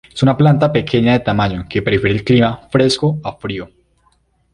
[0.11, 3.69] Es una planta pequeña de tamaño que prefiere el clima fresco a frío.